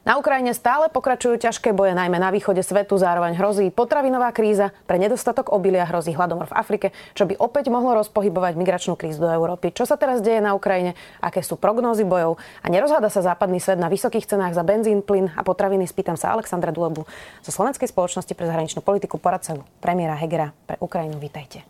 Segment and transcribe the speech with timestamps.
[0.00, 4.96] Na Ukrajine stále pokračujú ťažké boje, najmä na východe svetu, zároveň hrozí potravinová kríza, pre
[4.96, 9.76] nedostatok obilia hrozí hladomor v Afrike, čo by opäť mohlo rozpohybovať migračnú krízu do Európy.
[9.76, 13.76] Čo sa teraz deje na Ukrajine, aké sú prognózy bojov a nerozháda sa západný svet
[13.76, 17.04] na vysokých cenách za benzín, plyn a potraviny, spýtam sa Alexandra Dulebu
[17.44, 21.20] zo Slovenskej spoločnosti pre zahraničnú politiku, poradcu premiéra Hegera pre Ukrajinu.
[21.20, 21.60] Vítajte.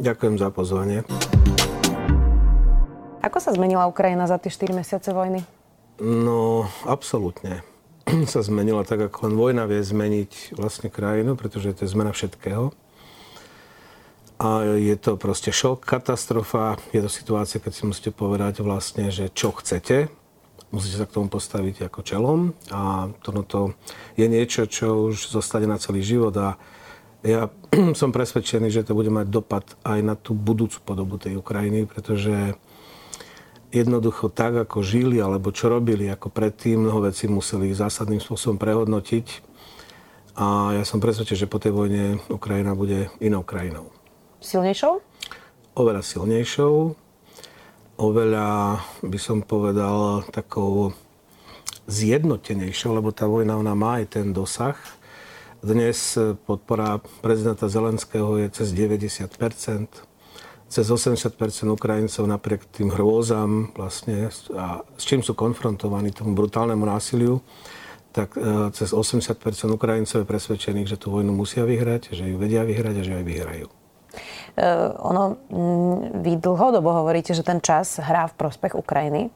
[0.00, 1.04] Ďakujem za pozvanie.
[3.20, 5.44] Ako sa zmenila Ukrajina za tie 4 mesiace vojny?
[6.00, 7.73] No, absolútne
[8.32, 12.72] sa zmenila tak, ako len vojna vie zmeniť vlastne krajinu, pretože to je zmena všetkého.
[14.34, 16.76] A je to proste šok, katastrofa.
[16.90, 20.10] Je to situácia, keď si musíte povedať vlastne, že čo chcete.
[20.74, 22.40] Musíte sa k tomu postaviť ako čelom.
[22.74, 23.78] A to, no to
[24.18, 26.34] je niečo, čo už zostane na celý život.
[26.34, 26.58] A
[27.22, 27.46] ja
[28.00, 32.58] som presvedčený, že to bude mať dopad aj na tú budúcu podobu tej Ukrajiny, pretože
[33.74, 39.26] jednoducho tak, ako žili alebo čo robili ako predtým, mnoho vecí museli zásadným spôsobom prehodnotiť.
[40.38, 43.90] A ja som presvedčený, že po tej vojne Ukrajina bude inou krajinou.
[44.38, 45.02] Silnejšou?
[45.74, 46.94] Oveľa silnejšou.
[47.94, 50.90] Oveľa, by som povedal, takou
[51.86, 54.74] zjednotenejšou, lebo tá vojna ona má aj ten dosah.
[55.62, 59.30] Dnes podpora prezidenta Zelenského je cez 90
[60.74, 61.38] cez 80%
[61.70, 64.26] Ukrajincov napriek tým hrôzam vlastne,
[64.58, 67.38] a s čím sú konfrontovaní tomu brutálnemu násiliu,
[68.10, 69.38] tak e, cez 80%
[69.70, 73.24] Ukrajincov je presvedčených, že tú vojnu musia vyhrať, že ju vedia vyhrať a že aj
[73.26, 73.68] vyhrajú.
[74.54, 79.34] Uh, ono, mm, vy dlhodobo hovoríte, že ten čas hrá v prospech Ukrajiny.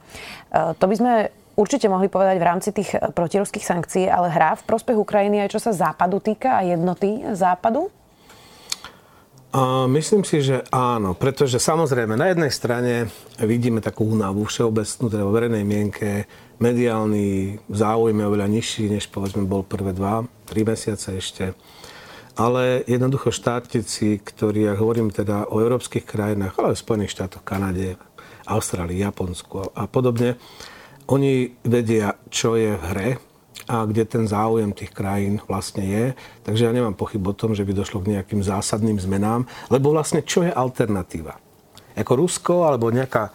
[0.54, 1.12] Uh, to by sme
[1.59, 5.59] určite mohli povedať v rámci tých protiruských sankcií, ale hrá v prospech Ukrajiny aj čo
[5.59, 7.91] sa západu týka a jednoty západu?
[9.88, 13.09] Myslím si, že áno, pretože samozrejme na jednej strane
[13.41, 16.28] vidíme takú únavu všeobecnú, teda vo verejnej mienke,
[16.60, 21.56] mediálny záujem je oveľa nižší, než povedzme bol prvé dva, tri mesiace ešte.
[22.36, 27.42] Ale jednoducho štátnici, ktorí, ja hovorím teda o európskych krajinách, ale aj v Spojených štátoch,
[27.42, 27.97] Kanade,
[28.44, 30.36] Austrálii, Japonsku a podobne,
[31.09, 33.09] oni vedia, čo je v hre,
[33.67, 36.05] a kde ten záujem tých krajín vlastne je.
[36.47, 40.23] Takže ja nemám pochyb o tom, že by došlo k nejakým zásadným zmenám, lebo vlastne
[40.23, 41.41] čo je alternatíva?
[41.99, 43.35] Ako Rusko alebo nejaká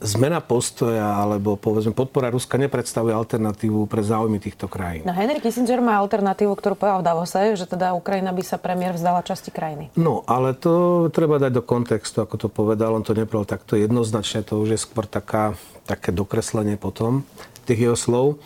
[0.00, 5.04] zmena postoja alebo povedzme podpora Ruska nepredstavuje alternatívu pre záujmy týchto krajín.
[5.04, 8.96] No Henry Kissinger má alternatívu, ktorú povedal v Davose, že teda Ukrajina by sa premiér
[8.96, 9.92] vzdala časti krajiny.
[10.00, 12.96] No, ale to treba dať do kontextu, ako to povedal.
[12.96, 15.52] On to nepovedal takto jednoznačne, to už je skôr taká,
[15.84, 17.28] také dokreslenie potom
[17.68, 18.40] tých jeho slov.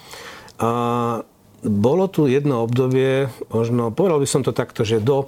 [0.59, 0.71] A
[1.65, 5.25] bolo tu jedno obdobie, možno povedal by som to takto, že do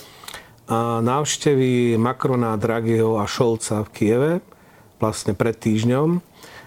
[1.03, 4.33] návštevy Macrona, Draghiho a Šolca v Kieve,
[4.99, 6.21] vlastne pred týždňom,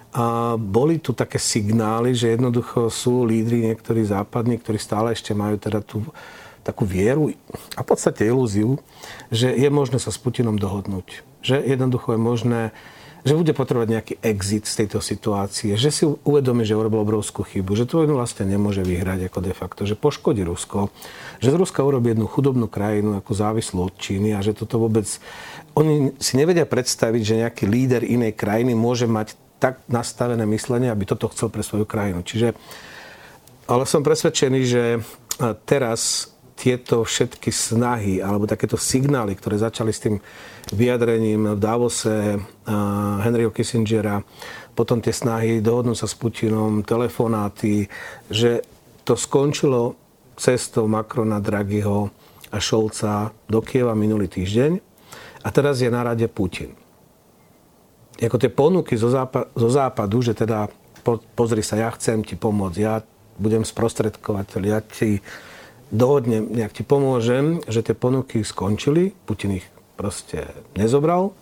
[0.09, 5.61] a boli tu také signály, že jednoducho sú lídry niektorí západní, ktorí stále ešte majú
[5.61, 6.01] teda tú
[6.65, 7.29] takú vieru
[7.77, 8.81] a v podstate ilúziu,
[9.29, 11.21] že je možné sa s Putinom dohodnúť.
[11.45, 12.61] Že jednoducho je možné
[13.27, 17.75] že bude potrebovať nejaký exit z tejto situácie, že si uvedomí, že urobil obrovskú chybu,
[17.75, 20.87] že to vlastne nemôže vyhrať ako de facto, že poškodí Rusko,
[21.43, 25.05] že z Ruska urobí jednu chudobnú krajinu ako závislú od Číny a že toto vôbec...
[25.75, 31.03] Oni si nevedia predstaviť, že nejaký líder inej krajiny môže mať tak nastavené myslenie, aby
[31.03, 32.23] toto chcel pre svoju krajinu.
[32.23, 32.55] Čiže,
[33.67, 34.83] ale som presvedčený, že
[35.67, 40.19] teraz tieto všetky snahy alebo takéto signály, ktoré začali s tým
[40.75, 42.35] vyjadrením v Davose
[43.23, 44.19] Henryho Kissingera,
[44.75, 47.87] potom tie snahy dohodnúť sa s Putinom, telefonáty,
[48.27, 48.59] že
[49.07, 49.95] to skončilo
[50.35, 52.11] cestou Macrona, Draghiho
[52.51, 54.71] a Šolca do Kieva minulý týždeň
[55.43, 56.75] a teraz je na rade Putin.
[58.19, 60.67] Ako tie ponuky zo, západu, zo západu, že teda
[61.07, 62.99] po, pozri sa, ja chcem ti pomôcť, ja
[63.39, 65.23] budem sprostredkovateľ, ja ti
[65.89, 70.47] dohodnem, nejak ti pomôžem, že tie ponuky skončili, Putin ich proste
[70.77, 71.35] nezobral.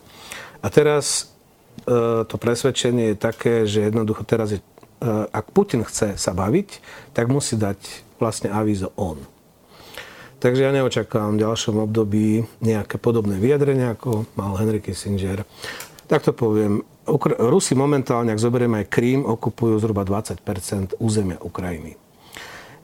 [0.64, 1.30] A teraz
[1.86, 4.64] e, to presvedčenie je také, že jednoducho teraz je, e,
[5.30, 6.82] ak Putin chce sa baviť,
[7.14, 7.78] tak musí dať
[8.18, 9.22] vlastne avízo on.
[10.38, 15.42] Takže ja neočakávam v ďalšom období nejaké podobné vyjadrenia, ako mal Henry Kissinger.
[16.06, 16.86] Tak to poviem.
[17.42, 22.07] Rusi momentálne, ak zoberieme aj Krím, okupujú zhruba 20% územia Ukrajiny.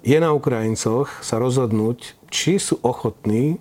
[0.05, 3.57] Je na Ukrajincoch sa rozhodnúť, či sú ochotní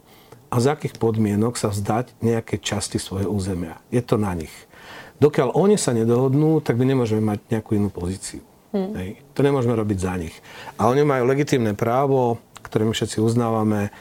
[0.51, 3.79] a z akých podmienok sa vzdať nejaké časti svojho územia.
[3.87, 4.51] Je to na nich.
[5.23, 8.43] Dokiaľ oni sa nedohodnú, tak my nemôžeme mať nejakú inú pozíciu.
[8.75, 8.91] Hmm.
[8.91, 9.23] Hej.
[9.39, 10.35] To nemôžeme robiť za nich.
[10.75, 13.95] A oni majú legitímne právo, ktoré my všetci uznávame,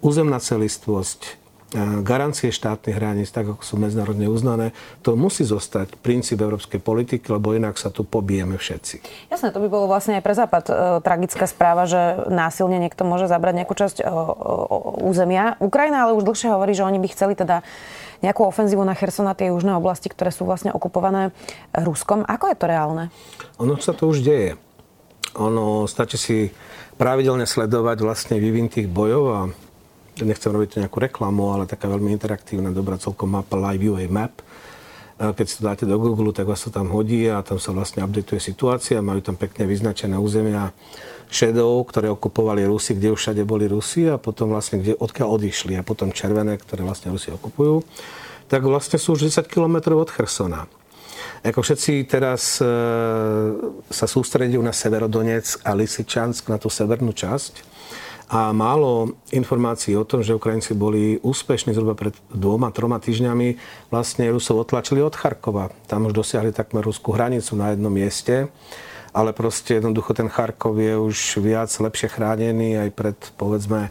[0.00, 1.36] územná celistvosť,
[1.76, 4.72] garancie štátnych hraníc, tak ako sú medzinárodne uznané,
[5.04, 9.28] to musí zostať princíp európskej politiky, lebo inak sa tu pobijeme všetci.
[9.28, 10.72] Jasné, to by bolo vlastne aj pre Západ e,
[11.04, 14.04] tragická správa, že násilne niekto môže zabrať nejakú časť e,
[15.04, 15.60] územia.
[15.60, 17.60] Ukrajina ale už dlhšie hovorí, že oni by chceli teda
[18.24, 21.36] nejakú ofenzívu na Cherson a tie južné oblasti, ktoré sú vlastne okupované
[21.76, 22.24] Ruskom.
[22.24, 23.04] Ako je to reálne?
[23.60, 24.56] Ono sa to už deje.
[25.36, 26.38] Ono stačí si
[26.96, 29.40] pravidelne sledovať vlastne vývin tých bojov a
[30.24, 34.42] nechcem robiť nejakú reklamu, ale taká veľmi interaktívna, dobrá celkom mapa Live UA Map.
[35.18, 38.06] Keď si to dáte do Google, tak vás to tam hodí a tam sa vlastne
[38.06, 39.02] updateuje situácia.
[39.02, 40.70] Majú tam pekne vyznačené územia
[41.26, 45.74] šedov, ktoré okupovali Rusi, kde už všade boli Rusi a potom vlastne kde, odkiaľ odišli
[45.74, 47.82] a potom červené, ktoré vlastne Rusi okupujú.
[48.46, 50.70] Tak vlastne sú už 10 km od Chersona.
[51.42, 52.66] Ako všetci teraz e,
[53.90, 57.66] sa sústredujú na Severodonec a Lysyčansk, na tú severnú časť
[58.28, 63.56] a málo informácií o tom, že Ukrajinci boli úspešní zhruba pred dvoma, troma týždňami.
[63.88, 65.72] Vlastne Rusov otlačili od Charkova.
[65.88, 68.52] Tam už dosiahli takmer ruskú hranicu na jednom mieste.
[69.16, 73.88] Ale proste jednoducho ten Charkov je už viac lepšie chránený aj pred, povedzme,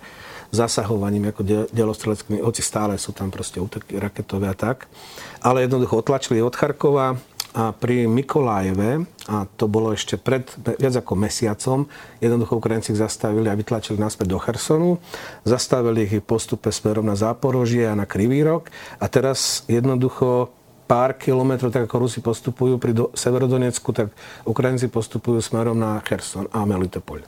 [0.53, 1.41] zasahovaním ako
[1.73, 4.87] delostreleckými, hoci stále sú tam proste útoky raketové a tak.
[5.41, 7.17] Ale jednoducho otlačili od Charkova,
[7.57, 10.45] a pri Mikolájeve, a to bolo ešte pred
[10.77, 11.89] viac ako mesiacom,
[12.21, 15.01] jednoducho Ukrajinci zastavili a vytlačili naspäť do Chersonu,
[15.41, 18.69] zastavili ich postupe smerom na Záporožie a na Krivý rok
[19.01, 20.53] a teraz jednoducho
[20.85, 24.13] pár kilometrov, tak ako Rusi postupujú pri do, Severodonecku, tak
[24.45, 27.25] Ukrajinci postupujú smerom na Kherson a Melitopol.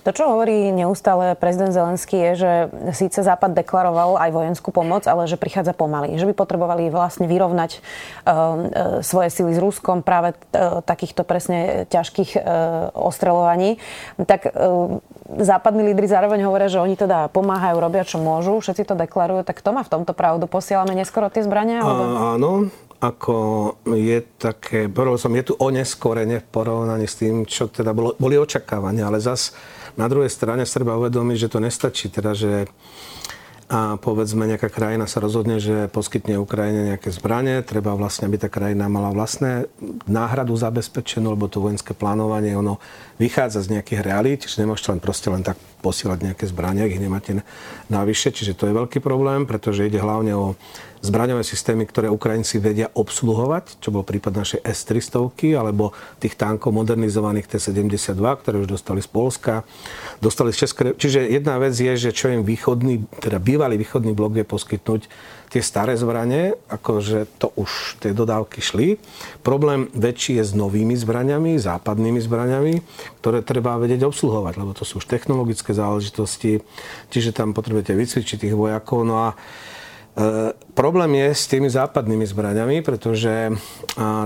[0.00, 2.52] To, čo hovorí neustále prezident Zelenský, je, že
[2.96, 6.16] síce Západ deklaroval aj vojenskú pomoc, ale že prichádza pomaly.
[6.16, 12.40] Že by potrebovali vlastne vyrovnať uh, svoje sily s Ruskom práve uh, takýchto presne ťažkých
[12.40, 12.42] uh,
[12.96, 13.76] ostrelovaní.
[14.18, 14.52] Tak
[15.38, 19.46] západní lídry zároveň hovoria, že oni teda pomáhajú, robia čo môžu, všetci to deklarujú.
[19.46, 20.50] Tak to má v tomto pravdu?
[20.50, 21.84] Posielame neskoro tie zbrania?
[21.84, 22.02] Alebo...
[22.34, 22.50] Áno,
[23.00, 23.36] ako
[23.96, 29.08] je také, som, je tu oneskorenie v porovnaní s tým, čo teda bolo, boli očakávania,
[29.08, 29.54] ale zas
[29.94, 32.68] na druhej strane sa treba uvedomiť, že to nestačí, teda, že
[33.70, 38.50] a povedzme nejaká krajina sa rozhodne, že poskytne Ukrajine nejaké zbranie, treba vlastne, aby tá
[38.50, 39.70] krajina mala vlastné
[40.10, 42.82] náhradu zabezpečenú, lebo to vojenské plánovanie, ono
[43.22, 45.54] vychádza z nejakých realít, čiže nemôžete len proste len tak
[45.86, 47.46] posielať nejaké zbranie, ich nemáte
[47.86, 50.58] navyše, čiže to je veľký problém, pretože ide hlavne o
[51.00, 57.56] zbraňové systémy, ktoré Ukrajinci vedia obsluhovať, čo bol prípad našej S-300 alebo tých tankov modernizovaných
[57.56, 59.64] T-72, ktoré už dostali z Polska,
[60.20, 60.92] dostali z Českej...
[61.00, 65.08] Čiže jedna vec je, že čo im východný, teda bývalý východný blok vie poskytnúť
[65.50, 69.02] tie staré zbranie, akože to už tie dodávky šli.
[69.42, 72.74] Problém väčší je s novými zbraniami, západnými zbraniami,
[73.18, 76.62] ktoré treba vedieť obsluhovať, lebo to sú už technologické záležitosti,
[77.10, 79.02] čiže tam potrebujete vycvičiť tých vojakov.
[79.02, 79.28] No a
[80.74, 83.54] problém je s tými západnými zbraňami, pretože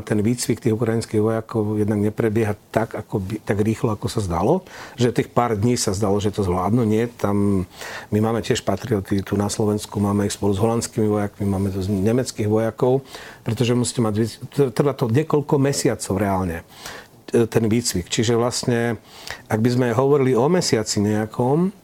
[0.04, 4.64] ten výcvik tých ukrajinských vojakov jednak neprebieha tak, ako by, tak rýchlo, ako sa zdalo.
[4.96, 6.88] Že tých pár dní sa zdalo, že to zvládnu.
[6.88, 7.69] Nie, tam
[8.08, 11.85] my máme tiež patrioty tu na Slovensku, máme ich spolu s holandskými vojakmi, máme to
[11.85, 13.04] z nemeckých vojakov,
[13.44, 14.14] pretože musíte mať,
[14.73, 16.64] trvá to niekoľko mesiacov reálne
[17.28, 18.09] e, ten výcvik.
[18.09, 18.97] Čiže vlastne,
[19.52, 21.84] ak by sme hovorili o mesiaci nejakom,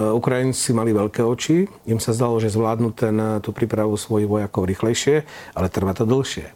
[0.00, 4.64] Ukrajinci mali veľké oči, im sa zdalo, že zvládnu ten, e, tú prípravu svojich vojakov
[4.64, 6.48] rýchlejšie, ale trvá to dlhšie.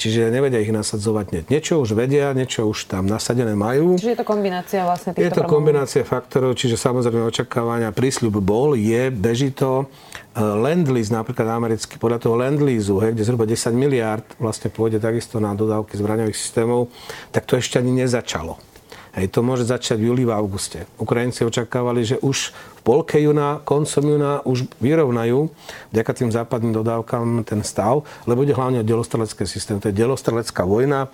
[0.00, 1.44] Čiže nevedia ich nasadzovať hneď.
[1.52, 4.00] Niečo už vedia, niečo už tam nasadené majú.
[4.00, 8.72] Čiže je to kombinácia vlastne týchto Je to kombinácia faktorov, čiže samozrejme očakávania, prísľub bol,
[8.72, 9.84] je, beží to.
[10.32, 15.52] E, Lend-lease, napríklad americký, podľa toho Lend-leaseu, kde zhruba 10 miliard vlastne pôjde takisto na
[15.52, 16.88] dodávky zbraňových systémov,
[17.30, 18.69] tak to ešte ani nezačalo.
[19.10, 20.86] Hej, to môže začať v júli, v auguste.
[20.94, 25.50] Ukrajinci očakávali, že už v polke júna, koncom júna už vyrovnajú
[25.90, 29.82] vďaka tým západným dodávkam ten stav, lebo ide hlavne o delostrelecké systém.
[29.82, 31.10] To je delostrelecká vojna.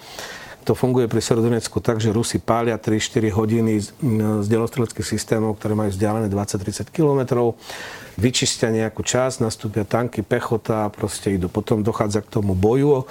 [0.67, 3.95] To funguje pri Serodonecku tak, že Rusi pália 3-4 hodiny z,
[4.43, 7.55] z delostreleckých systémov, ktoré majú vzdialené 20-30 km,
[8.19, 11.47] vyčistia nejakú časť, nastúpia tanky, pechota, proste idú.
[11.47, 13.07] Potom dochádza k tomu boju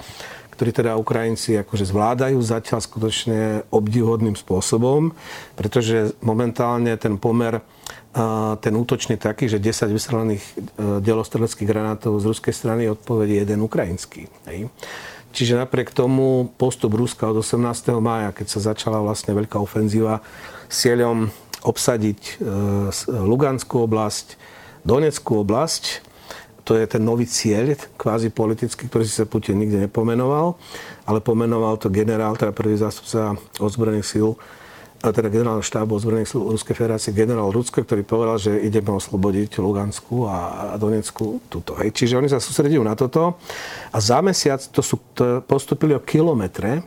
[0.56, 5.12] ktorý teda Ukrajinci akože zvládajú zatiaľ skutočne obdivuhodným spôsobom,
[5.52, 7.60] pretože momentálne ten pomer
[8.64, 10.52] ten útočný taký, že 10 vystrelených e,
[11.04, 14.24] delostreleckých granátov z ruskej strany odpovedí jeden ukrajinský.
[14.48, 14.72] Hej.
[15.36, 17.60] Čiže napriek tomu postup Ruska od 18.
[18.00, 20.24] mája, keď sa začala vlastne veľká ofenzíva
[20.64, 21.28] s cieľom
[21.60, 22.40] obsadiť
[23.04, 24.40] Luganskú oblasť,
[24.86, 26.00] Donetskú oblasť.
[26.66, 30.58] To je ten nový cieľ, kvázi politický, ktorý si sa Putin nikde nepomenoval,
[31.06, 34.34] ale pomenoval to generál, teda prvý zástupca ozbrojených síl
[35.12, 40.26] teda generál štábu ozbrojených síl Ruskej federácie, generál Rusko, ktorý povedal, že ideme oslobodiť Lugansku
[40.26, 40.36] a
[40.80, 41.76] Donetsku túto.
[41.78, 41.94] Hej.
[41.94, 43.38] Čiže oni sa sústredujú na toto
[43.92, 46.82] a za mesiac to, sú, to postupili o kilometre,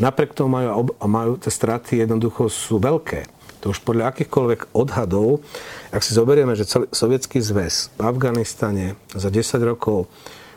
[0.00, 3.41] napriek tomu majú, majú tie straty jednoducho sú veľké.
[3.62, 5.38] To už podľa akýchkoľvek odhadov,
[5.94, 10.10] ak si zoberieme, že celý sovietský zväz v Afganistane za 10 rokov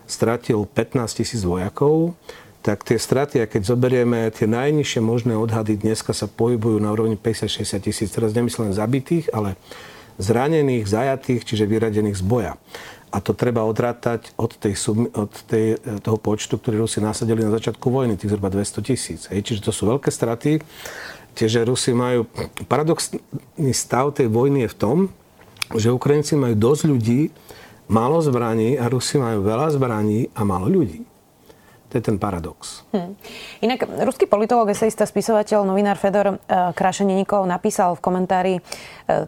[0.10, 2.18] stratil 15 tisíc vojakov,
[2.66, 7.14] tak tie straty, a keď zoberieme tie najnižšie možné odhady, dneska sa pohybujú na úrovni
[7.14, 8.10] 50-60 tisíc.
[8.10, 9.54] Teraz nemyslím zabitých, ale
[10.18, 12.54] zranených, zajatých, čiže vyradených z boja.
[13.14, 14.74] A to treba odrátať od, tej,
[15.14, 19.22] od tej, toho počtu, ktorý Rusi nasadili na začiatku vojny, tých zhruba 200 tisíc.
[19.30, 20.58] Čiže to sú veľké straty.
[21.36, 22.24] Čiže Rusi majú...
[22.65, 24.98] Paradoxný stav tej vojny je v tom,
[25.75, 27.22] že Ukrajinci majú dosť ľudí,
[27.92, 31.04] málo zbraní a Rusi majú veľa zbraní a málo ľudí.
[31.94, 32.84] To je ten paradox.
[32.92, 33.15] Hmm.
[33.63, 38.54] Inak ruský politolog, eseista, spisovateľ, novinár Fedor Krašeneníkov napísal v komentári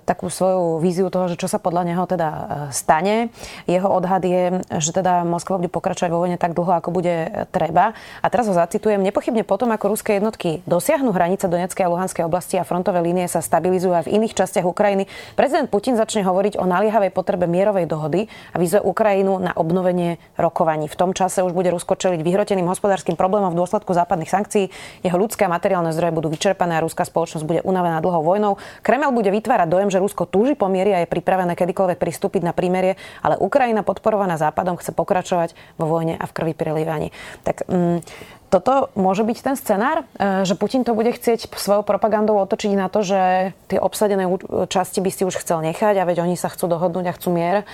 [0.03, 2.41] takú svoju víziu toho, že čo sa podľa neho teda e,
[2.73, 3.29] stane.
[3.69, 7.93] Jeho odhad je, že teda Moskva bude pokračovať vo vojne tak dlho, ako bude treba.
[8.25, 8.99] A teraz ho zacitujem.
[9.05, 13.45] Nepochybne potom, ako ruské jednotky dosiahnu hranice Donetskej a Luhanskej oblasti a frontové línie sa
[13.45, 15.05] stabilizujú aj v iných častiach Ukrajiny,
[15.37, 20.89] prezident Putin začne hovoriť o naliehavej potrebe mierovej dohody a vyzve Ukrajinu na obnovenie rokovaní.
[20.89, 24.71] V tom čase už bude Rusko čeliť vyhrotený vyhroteným hospodárskym problémom v dôsledku západných sankcií.
[25.03, 28.55] Jeho ľudské a materiálne zdroje budú vyčerpané a ruská spoločnosť bude unavená dlhou vojnou.
[28.79, 32.55] Kreml bude vytvárať dojem, že Rusko túži po miery a je pripravené kedykoľvek pristúpiť na
[32.55, 37.11] prímerie, ale Ukrajina podporovaná Západom chce pokračovať vo vojne a v krvi prilievaní.
[37.43, 38.01] Tak mm,
[38.47, 42.87] toto môže byť ten scenár, e, že Putin to bude chcieť svojou propagandou otočiť na
[42.87, 44.23] to, že tie obsadené
[44.71, 47.61] časti by si už chcel nechať a veď oni sa chcú dohodnúť a chcú mier,
[47.61, 47.65] e,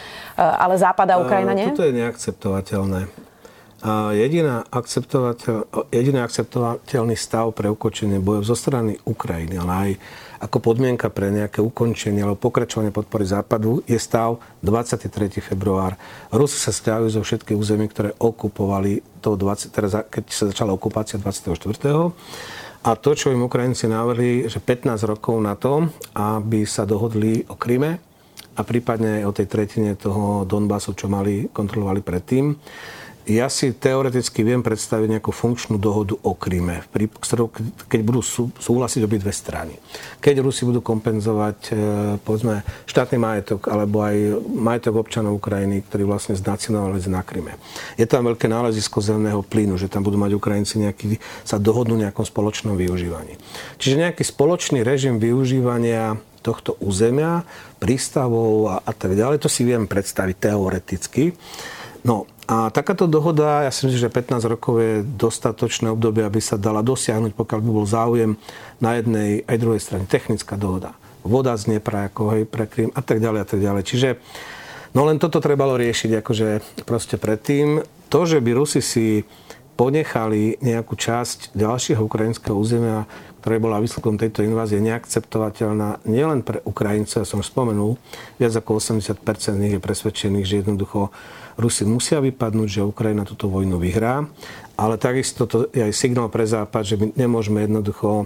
[0.42, 1.70] ale Západ a Ukrajina nie?
[1.70, 3.32] Toto je neakceptovateľné.
[4.16, 9.92] Jediná akceptovateľ, jediný akceptovateľný stav pre ukončenie bojov zo strany Ukrajiny, ale aj
[10.44, 15.40] ako podmienka pre nejaké ukončenie alebo pokračovanie podpory Západu je stav 23.
[15.40, 15.96] február.
[16.36, 21.16] Rusi sa stiahujú zo všetkých území, ktoré okupovali to 20, teraz, keď sa začala okupácia
[21.16, 21.56] 24.
[22.84, 27.56] A to, čo im Ukrajinci navrhli, že 15 rokov na to, aby sa dohodli o
[27.56, 28.04] Kryme
[28.60, 32.52] a prípadne o tej tretine toho Donbasu, čo mali, kontrolovali predtým,
[33.24, 36.84] ja si teoreticky viem predstaviť nejakú funkčnú dohodu o Kryme,
[37.88, 38.20] keď budú
[38.60, 39.80] súhlasiť obidve strany.
[40.20, 41.74] Keď Rusi budú kompenzovať e,
[42.20, 47.56] povedzme, štátny majetok alebo aj majetok občanov Ukrajiny, ktorí vlastne znacionovali na Kryme.
[47.96, 51.16] Je tam veľké nálezisko zemného plynu, že tam budú mať Ukrajinci nejaký,
[51.48, 53.40] sa dohodnú nejakom spoločnom využívaní.
[53.80, 57.48] Čiže nejaký spoločný režim využívania tohto územia,
[57.80, 61.32] prístavov a, a tak ďalej, to si viem predstaviť teoreticky.
[62.04, 66.60] No a takáto dohoda, ja si myslím, že 15 rokov je dostatočné obdobie, aby sa
[66.60, 68.36] dala dosiahnuť, pokiaľ by bol záujem
[68.84, 70.04] na jednej aj druhej strane.
[70.04, 70.92] Technická dohoda.
[71.24, 73.84] Voda z Dnepra, ako hej, pre Krym a tak ďalej a tak ďalej.
[73.88, 74.10] Čiže
[74.92, 76.48] no len toto trebalo riešiť akože
[76.84, 77.80] proste predtým.
[78.12, 79.24] To, že by Rusi si
[79.80, 83.08] ponechali nejakú časť ďalšieho ukrajinského územia,
[83.42, 88.00] ktoré bola výsledkom tejto invázie, neakceptovateľná nielen pre Ukrajincov, ja som spomenul,
[88.40, 91.12] viac ako 80% z nich je presvedčených, že jednoducho
[91.60, 94.26] Rusi musia vypadnúť, že Ukrajina túto vojnu vyhrá,
[94.74, 98.26] ale takisto to je aj signál pre Západ, že my nemôžeme jednoducho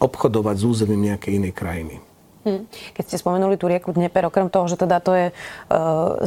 [0.00, 1.96] obchodovať s územím nejakej inej krajiny.
[2.44, 2.68] Hm.
[2.92, 5.34] Keď ste spomenuli tú rieku Dneper, okrem toho, že teda to je e,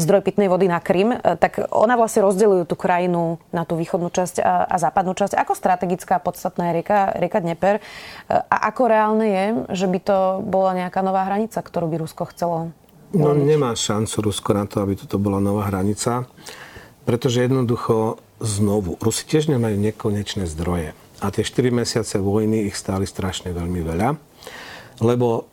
[0.02, 4.10] zdroj pitnej vody na Krym, e, tak ona vlastne rozdeľujú tú krajinu na tú východnú
[4.10, 5.38] časť a, a západnú časť.
[5.38, 7.76] Ako strategická podstatná je rieka, rieka Dneper?
[7.78, 7.82] E,
[8.34, 9.46] a ako reálne je,
[9.78, 12.74] že by to bola nejaká nová hranica, ktorú by Rusko chcelo
[13.18, 16.30] No nemá šancu Rusko na to, aby toto bola nová hranica,
[17.04, 20.94] pretože jednoducho znovu, Rusi tiež nemajú nekonečné zdroje.
[21.18, 24.10] A tie 4 mesiace vojny ich stáli strašne veľmi veľa,
[25.02, 25.50] lebo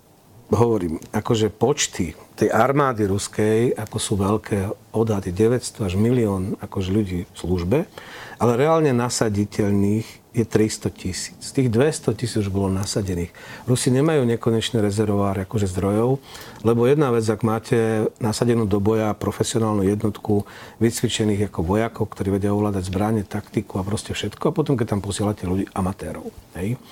[0.53, 4.59] hovorím, akože počty tej armády ruskej, ako sú veľké
[4.93, 7.79] odhady, 900 až milión akože ľudí v službe,
[8.39, 11.39] ale reálne nasaditeľných je 300 tisíc.
[11.39, 13.31] Z tých 200 tisíc už bolo nasadených.
[13.71, 16.19] Rusi nemajú nekonečné rezervoáre akože zdrojov,
[16.67, 20.43] lebo jedna vec, ak máte nasadenú do boja profesionálnu jednotku
[20.83, 25.01] vycvičených ako vojakov, ktorí vedia ovládať zbranie, taktiku a proste všetko, a potom, keď tam
[25.07, 26.27] posielate ľudí amatérov.
[26.59, 26.83] Hej.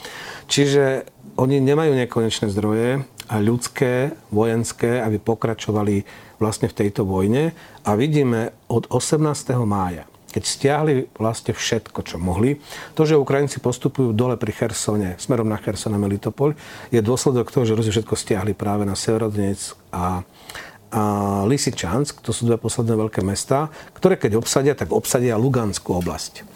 [0.47, 6.07] Čiže oni nemajú nekonečné zdroje a ľudské, vojenské, aby pokračovali
[6.39, 7.59] vlastne v tejto vojne.
[7.83, 9.19] A vidíme od 18.
[9.67, 12.57] mája keď stiahli vlastne všetko, čo mohli.
[12.97, 16.57] To, že Ukrajinci postupujú dole pri Chersone, smerom na Cherson a Melitopol,
[16.89, 19.61] je dôsledok toho, že Rusi všetko stiahli práve na Severodonec
[19.93, 20.25] a,
[20.91, 21.03] a
[21.45, 26.49] Lysyčansk, to sú dve posledné veľké mesta, ktoré keď obsadia, tak obsadia Luganskú oblasť.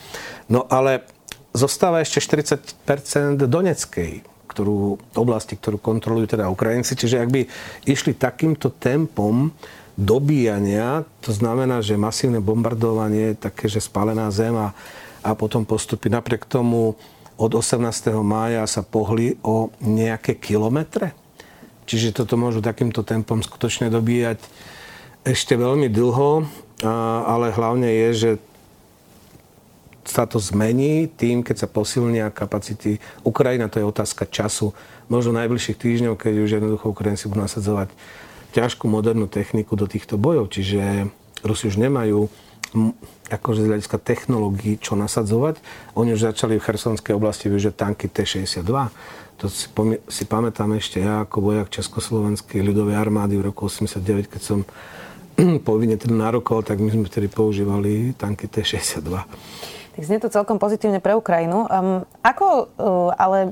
[0.49, 1.05] No ale
[1.53, 4.25] zostáva ešte 40 Doneckej,
[4.57, 6.97] ktorú, oblasti, ktorú kontrolujú teda Ukrajinci.
[6.97, 7.41] Čiže ak by
[7.85, 9.53] išli takýmto tempom,
[9.97, 14.77] dobíjania, to znamená, že masívne bombardovanie, také, že spálená zem a,
[15.25, 16.13] a potom postupy.
[16.13, 16.95] Napriek tomu
[17.37, 17.81] od 18.
[18.21, 21.17] mája sa pohli o nejaké kilometre.
[21.89, 24.41] Čiže toto môžu takýmto tempom skutočne dobíjať
[25.27, 26.45] ešte veľmi dlho,
[27.25, 28.31] ale hlavne je, že
[30.07, 33.03] sa to zmení tým, keď sa posilnia kapacity.
[33.27, 34.71] Ukrajina, to je otázka času,
[35.11, 37.91] možno najbližších týždňov, keď už jednoducho Ukrajinci budú nasadzovať
[38.57, 40.49] ťažkú modernú techniku do týchto bojov.
[40.49, 41.13] Čiže
[41.45, 42.33] Rusi už nemajú
[43.29, 45.61] akože z hľadiska technológií čo nasadzovať.
[45.99, 48.73] Oni už začali v Chersonskej oblasti využiť tanky T-62.
[49.37, 54.33] To si, pomie- si pamätám ešte ja ako vojak Československej ľudovej armády v roku 89,
[54.33, 54.59] keď som
[55.69, 59.13] povinne teda nárokoval, tak my sme vtedy používali tanky T-62.
[59.97, 61.65] Tak znie to celkom pozitívne pre Ukrajinu.
[61.73, 63.49] Um, ako uh, ale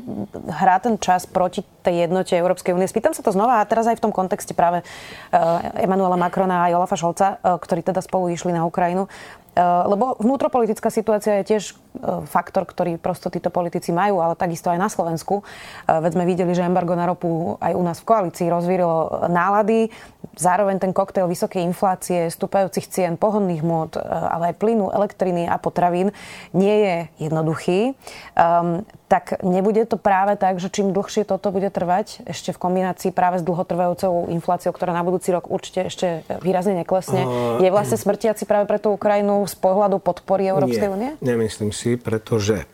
[0.60, 2.84] hrá ten čas proti tej jednote Európskej únie?
[2.84, 6.70] Spýtam sa to znova a teraz aj v tom kontexte práve uh, Emanuela Macrona a
[6.70, 9.08] Jolafa Šolca, uh, ktorí teda spolu išli na Ukrajinu.
[9.54, 14.66] Eh, lebo vnútropolitická situácia je tiež eh, faktor, ktorý prosto títo politici majú, ale takisto
[14.66, 15.46] aj na Slovensku.
[15.46, 19.94] Eh, veď sme videli, že embargo na ropu aj u nás v koalícii rozvírilo nálady.
[20.34, 26.10] Zároveň ten koktejl vysokej inflácie, stúpajúcich cien pohodných môd, ale aj plynu, elektriny a potravín
[26.50, 26.96] nie je
[27.30, 27.94] jednoduchý.
[28.34, 33.12] Um, tak nebude to práve tak, že čím dlhšie toto bude trvať, ešte v kombinácii
[33.12, 38.00] práve s dlhotrvajúcou infláciou, ktorá na budúci rok určite ešte výrazne neklesne, uh, je vlastne
[38.00, 41.10] smrtiaci práve pre tú Ukrajinu z pohľadu podpory Európskej únie?
[41.20, 42.64] Nemyslím si, pretože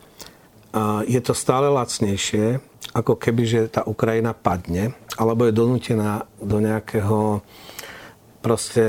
[0.71, 2.63] uh, je to stále lacnejšie,
[2.95, 7.43] ako keby, že tá Ukrajina padne, alebo je donútená do nejakého
[8.41, 8.81] proste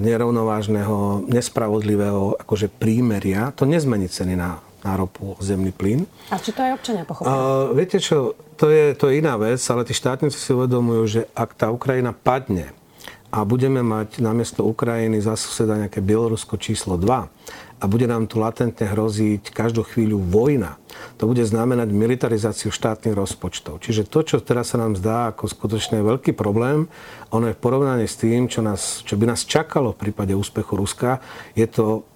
[0.00, 3.52] nerovnovážneho, nespravodlivého akože prímeria.
[3.60, 6.04] To nezmení ceny na na ropu, zemný plyn.
[6.28, 7.32] A či to aj občania pochopili?
[7.32, 11.20] Uh, viete čo, to je, to je iná vec, ale tí štátnici si uvedomujú, že
[11.32, 12.76] ak tá Ukrajina padne
[13.34, 18.38] a budeme mať namiesto Ukrajiny za suseda nejaké Bielorusko číslo 2 a bude nám tu
[18.38, 20.78] latentne hroziť každú chvíľu vojna,
[21.18, 23.82] to bude znamenať militarizáciu štátnych rozpočtov.
[23.82, 26.86] Čiže to, čo teraz sa nám zdá ako skutočne veľký problém,
[27.34, 30.78] ono je v porovnaní s tým, čo, nás, čo by nás čakalo v prípade úspechu
[30.78, 31.18] Ruska,
[31.58, 32.06] je to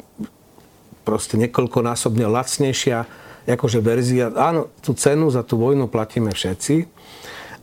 [1.09, 3.09] proste niekoľkonásobne lacnejšia
[3.49, 4.29] akože verzia.
[4.37, 6.85] Áno, tú cenu za tú vojnu platíme všetci,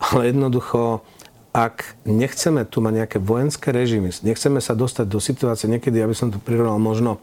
[0.02, 1.06] ale jednoducho,
[1.54, 6.34] ak nechceme tu mať nejaké vojenské režimy, nechceme sa dostať do situácie, niekedy, aby som
[6.34, 7.22] to prirovnal možno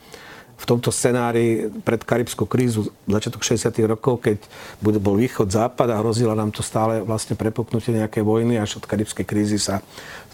[0.54, 3.68] v tomto scenári pred karibskú krízu začiatok 60.
[3.84, 4.40] rokov, keď
[4.80, 9.28] bol východ západ a hrozila nám to stále vlastne prepuknutie nejaké vojny, až od karibskej
[9.28, 9.84] krízy sa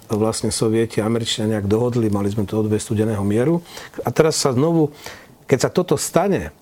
[0.05, 3.65] vlastne sovieti a američania nejak dohodli, mali sme to odve studeného mieru.
[4.05, 4.93] A teraz sa znovu
[5.49, 6.53] keď sa toto stane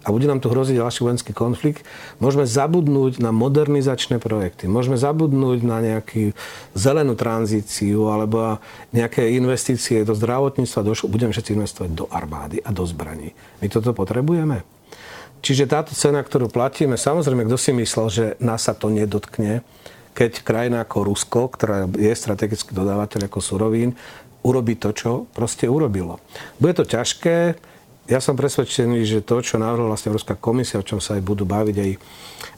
[0.00, 1.84] a bude nám tu hroziť ďalší vojenský konflikt,
[2.24, 6.32] môžeme zabudnúť na modernizačné projekty, môžeme zabudnúť na nejakú
[6.72, 8.56] zelenú tranzíciu alebo
[8.96, 13.36] nejaké investície do zdravotníctva, do, budeme všetci investovať do armády a do zbraní.
[13.60, 14.64] My toto potrebujeme.
[15.40, 19.64] Čiže táto cena, ktorú platíme, samozrejme, kto si myslel, že nás sa to nedotkne,
[20.12, 23.96] keď krajina ako Rusko, ktorá je strategický dodávateľ ako surovín,
[24.44, 26.20] urobí to, čo proste urobilo.
[26.60, 27.56] Bude to ťažké,
[28.10, 31.46] ja som presvedčený, že to, čo navrhla vlastne Európska komisia, o čom sa aj budú
[31.46, 31.90] baviť aj,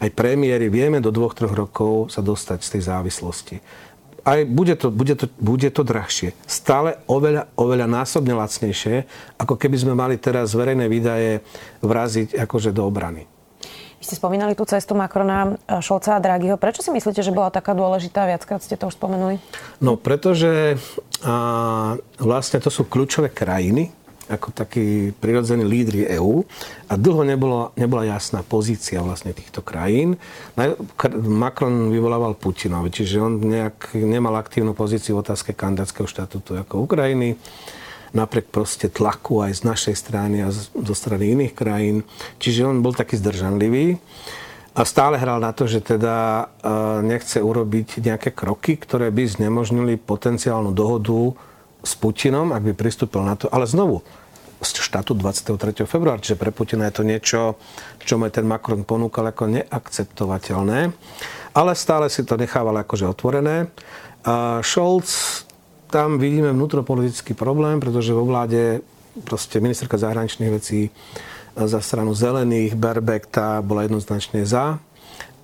[0.01, 3.57] aj premiéry, vieme do dvoch, troch rokov sa dostať z tej závislosti.
[4.25, 6.33] Aj bude to, bude, to, bude to drahšie.
[6.49, 9.05] Stále oveľa, oveľa násobne lacnejšie,
[9.37, 11.45] ako keby sme mali teraz verejné výdaje
[11.85, 13.29] vraziť akože do obrany.
[14.03, 16.59] Vy ste spomínali tú cestu Macrona, Šolca a Draghiho.
[16.59, 18.27] Prečo si myslíte, že bola taká dôležitá?
[18.27, 19.38] Viackrát ste to už spomenuli.
[19.79, 20.75] No, pretože
[21.23, 23.95] a, vlastne to sú kľúčové krajiny,
[24.31, 26.47] ako takí prirodzení lídry EÚ
[26.87, 30.21] a dlho nebolo, nebola jasná pozícia vlastne týchto krajín.
[31.27, 37.35] Macron vyvolával Putinovi, čiže on nejak nemal aktívnu pozíciu v otázke kandidátskeho štatútu ako Ukrajiny
[38.13, 42.05] napriek proste tlaku aj z našej strany a zo strany iných krajín.
[42.37, 43.97] Čiže on bol taký zdržanlivý
[44.73, 46.45] a stále hral na to, že teda e,
[47.05, 51.37] nechce urobiť nejaké kroky, ktoré by znemožnili potenciálnu dohodu
[51.83, 53.51] s Putinom, ak by pristúpil na to.
[53.51, 54.01] Ale znovu,
[54.62, 55.83] štátu 23.
[55.83, 56.23] februára.
[56.23, 57.40] Čiže pre Putina je to niečo,
[58.03, 60.95] čo mu ten Macron ponúkal ako neakceptovateľné.
[61.53, 63.66] Ale stále si to nechával akože otvorené.
[64.23, 65.42] A Scholz,
[65.90, 68.81] tam vidíme vnútropolitický problém, pretože vo vláde
[69.27, 70.88] proste ministerka zahraničných vecí
[71.53, 74.81] za stranu zelených, Berbek, tá bola jednoznačne za.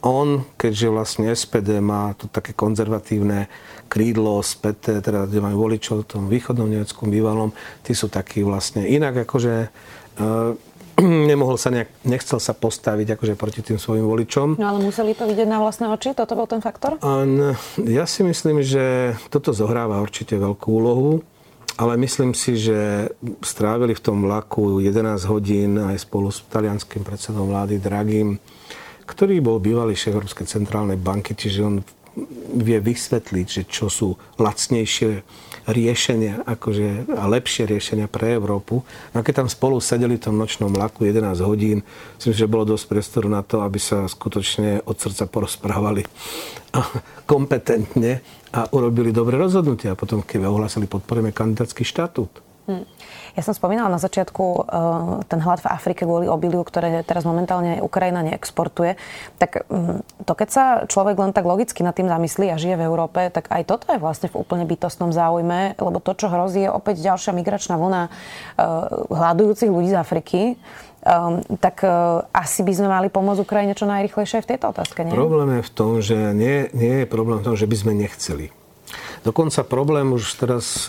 [0.00, 3.50] On, keďže vlastne SPD má to také konzervatívne
[3.88, 7.50] krídlo späté, teda kde majú voličov v tom východnom nemeckom bývalom,
[7.82, 9.72] tí sú takí vlastne inak akože
[11.30, 14.58] nemohol sa nejak, nechcel sa postaviť akože proti tým svojim voličom.
[14.58, 16.10] No ale museli to vidieť na vlastné oči?
[16.14, 16.98] Toto bol ten faktor?
[17.06, 17.54] On,
[17.86, 21.22] ja si myslím, že toto zohráva určite veľkú úlohu,
[21.78, 23.10] ale myslím si, že
[23.46, 28.42] strávili v tom vlaku 11 hodín aj spolu s talianským predsedom vlády Dragim,
[29.06, 31.80] ktorý bol bývalý šéf Európskej centrálnej banky, čiže on
[32.58, 35.22] vie vysvetliť, že čo sú lacnejšie
[35.68, 38.80] riešenia akože, a lepšie riešenia pre Európu.
[39.12, 41.84] No a keď tam spolu sedeli v tom nočnom vlaku 11 hodín,
[42.16, 46.08] myslím, že bolo dosť priestoru na to, aby sa skutočne od srdca porozprávali
[47.28, 48.24] kompetentne
[48.56, 49.92] a urobili dobré rozhodnutia.
[49.92, 52.47] A potom, keď ohlasili, podporujeme kandidátsky štatút.
[52.68, 52.84] Hmm.
[53.32, 54.60] Ja som spomínala na začiatku uh,
[55.24, 59.00] ten hlad v Afrike kvôli obiliu, ktoré teraz momentálne Ukrajina neexportuje.
[59.40, 62.84] Tak um, to keď sa človek len tak logicky nad tým zamyslí a žije v
[62.84, 66.70] Európe, tak aj toto je vlastne v úplne bytostnom záujme, lebo to, čo hrozí, je
[66.70, 70.40] opäť ďalšia migračná vlna uh, hľadujúcich ľudí z Afriky.
[71.08, 75.16] Um, tak uh, asi by sme mali pomôcť Ukrajine čo najrychlejšie v tejto otázke, nie?
[75.16, 78.52] Problém je v tom, že nie, nie je problém v tom, že by sme nechceli.
[79.24, 80.84] Dokonca problém už teraz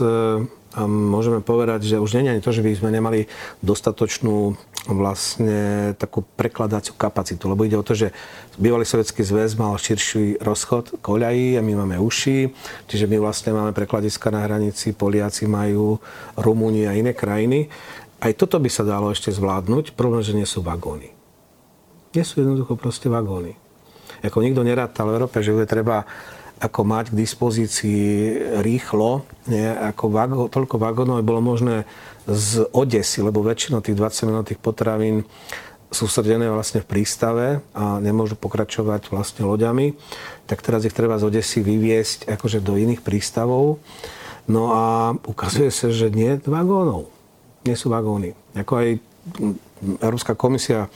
[0.77, 3.25] môžeme povedať, že už nie je to, že by sme nemali
[3.65, 4.53] dostatočnú
[4.89, 8.13] vlastne takú prekladaciu kapacitu, lebo ide o to, že
[8.55, 12.49] bývalý sovietský zväz mal širší rozchod koľají a my máme uši,
[12.86, 15.97] čiže my vlastne máme prekladiska na hranici, Poliaci majú,
[16.38, 17.67] Rumúni a iné krajiny.
[18.19, 21.12] Aj toto by sa dalo ešte zvládnuť, problém, že nie sú vagóny.
[22.13, 23.53] Nie sú jednoducho proste vagóny.
[24.19, 26.03] Ako nikto nerátal v Európe, že bude treba
[26.60, 28.04] ako mať k dispozícii
[28.60, 31.88] rýchlo, nie, ako vago, toľko vagónov bolo možné
[32.28, 35.24] z Odesy, lebo väčšinou tých 20 minútnych potravín
[35.89, 39.98] sú srdené vlastne v prístave a nemôžu pokračovať vlastne loďami,
[40.45, 43.82] tak teraz ich treba z Odesy vyviesť akože do iných prístavov.
[44.45, 47.10] No a ukazuje sa, že nie vagónov.
[47.65, 48.38] Nie sú vagóny.
[48.54, 48.89] Ako aj
[50.02, 50.89] Európska komisia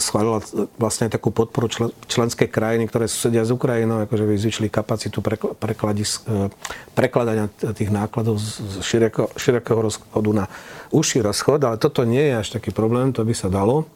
[0.00, 0.40] schválila
[0.80, 1.68] vlastne takú podporu
[2.08, 5.30] členskej krajiny, ktoré susedia s Ukrajinou, akože by zvyšili kapacitu e,
[6.96, 7.46] prekladania
[7.76, 10.44] tých nákladov z široko, širokého rozchodu na
[10.90, 13.86] užší rozchod, ale toto nie je až taký problém, to by sa dalo.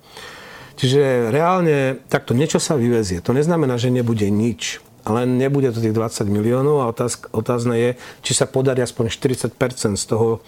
[0.75, 3.23] Čiže reálne takto niečo sa vyvezie.
[3.23, 7.91] To neznamená, že nebude nič ale nebude to tých 20 miliónov a otázka, otázne je,
[8.25, 9.53] či sa podarí aspoň 40%
[10.01, 10.41] z toho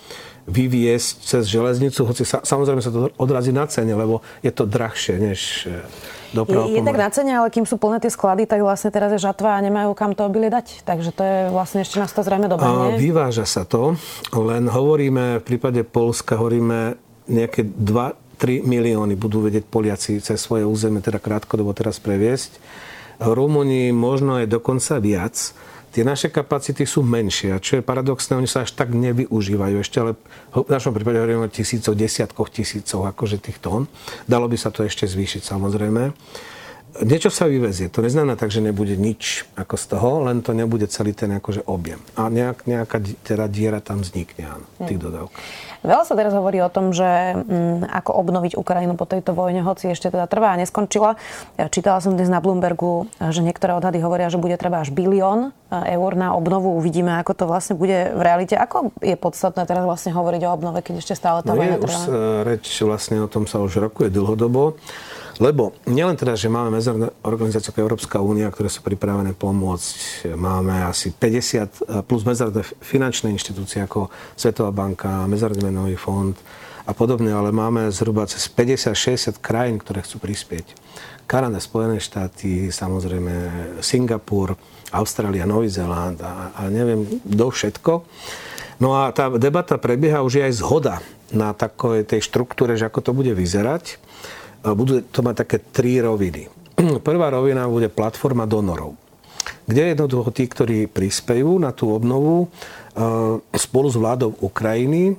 [0.47, 5.19] vyviesť cez železnicu, hoci sa, samozrejme sa to odrazí na cene, lebo je to drahšie
[5.19, 5.83] než e,
[6.31, 6.71] doprava.
[6.71, 9.21] Je, je tak na cene, ale kým sú plné tie sklady, tak vlastne teraz je
[9.21, 10.87] žatva a nemajú kam to obilie dať.
[10.87, 12.95] Takže to je vlastne ešte nás to zrejme dobehne.
[12.95, 13.99] Vyváža sa to,
[14.39, 16.95] len hovoríme, v prípade Polska hovoríme
[17.27, 22.63] nejaké 2-3 milióny budú vedieť Poliaci cez svoje územie, teda krátkodobo teraz previesť.
[23.23, 25.57] Rumúni možno je dokonca viac
[25.97, 27.57] tie naše kapacity sú menšie.
[27.57, 30.13] Čo je paradoxné, oni sa až tak nevyužívajú ešte, ale
[30.53, 33.89] v našom prípade hovoríme o tisícoch, desiatkoch tisícov akože tých tón.
[34.29, 36.13] Dalo by sa to ešte zvýšiť samozrejme.
[36.97, 37.93] Niečo sa vyvezie.
[37.93, 41.69] To neznamená tak, že nebude nič ako z toho, len to nebude celý ten akože
[41.69, 42.01] objem.
[42.17, 45.33] A nejak, nejaká teda diera tam vznikne, áno, tých dodávok.
[45.85, 49.61] Veľa sa teraz hovorí o tom, že m, mm, ako obnoviť Ukrajinu po tejto vojne,
[49.61, 51.21] hoci ešte teda trvá a neskončila.
[51.69, 56.01] Čítala som dnes na Bloombergu, že niektoré odhady hovoria, že bude treba až bilión e,
[56.01, 56.81] eur na obnovu.
[56.81, 58.57] Uvidíme, ako to vlastne bude v realite.
[58.57, 61.93] Ako je podstatné teraz vlastne hovoriť o obnove, keď ešte stále tá no vojna trvá?
[61.93, 62.19] Už e,
[62.57, 64.81] reč vlastne o tom sa už rokuje dlhodobo.
[65.37, 70.89] Lebo nielen teda, že máme medzinárodné organizácie ako Európska únia, ktoré sú pripravené pomôcť, máme
[70.89, 76.33] asi 50 plus medzinárodné finančné inštitúcie ako Svetová banka, Medzinárodný menový fond
[76.89, 80.73] a podobne, ale máme zhruba cez 50-60 krajín, ktoré chcú prispieť.
[81.29, 83.33] Kanada, Spojené štáty, samozrejme
[83.85, 84.57] Singapur,
[84.95, 88.07] Austrália, Nový Zéland a, a neviem, do všetko.
[88.79, 90.97] No a tá debata prebieha už je aj zhoda
[91.35, 93.99] na takej tej štruktúre, že ako to bude vyzerať
[94.75, 96.51] budú to mať také tri roviny.
[97.07, 98.97] Prvá rovina bude platforma donorov,
[99.69, 102.51] kde jednoducho tí, ktorí prispejú na tú obnovu
[103.53, 105.15] spolu s vládou Ukrajiny,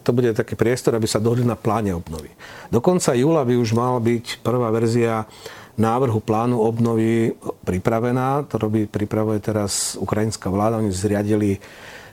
[0.00, 2.32] to bude taký priestor, aby sa dohodli na pláne obnovy.
[2.72, 5.28] Do konca júla by už mala byť prvá verzia
[5.76, 8.48] návrhu plánu obnovy pripravená.
[8.48, 10.80] To robí, pripravuje teraz ukrajinská vláda.
[10.80, 11.60] Oni zriadili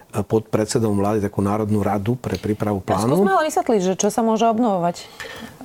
[0.09, 3.21] pod predsedom vlády takú národnú radu pre prípravu plánu.
[3.21, 5.05] Skúsme ale vysvetliť, že čo sa môže obnovovať.